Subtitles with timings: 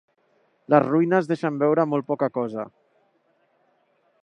[0.73, 2.67] Les ruïnes deixen veure molt poca cosa.